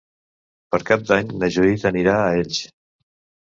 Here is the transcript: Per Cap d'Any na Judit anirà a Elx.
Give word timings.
Per 0.75 0.79
Cap 0.87 1.03
d'Any 1.11 1.31
na 1.43 1.51
Judit 1.59 1.87
anirà 1.93 2.19
a 2.25 2.35
Elx. 2.41 2.67